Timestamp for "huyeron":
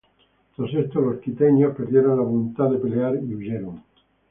3.35-3.83